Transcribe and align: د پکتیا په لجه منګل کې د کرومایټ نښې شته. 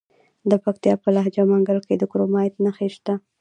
د 0.49 0.51
پکتیا 0.63 0.93
په 1.03 1.09
لجه 1.15 1.43
منګل 1.51 1.79
کې 1.87 1.95
د 1.97 2.03
کرومایټ 2.11 2.53
نښې 2.63 2.89
شته. 2.95 3.13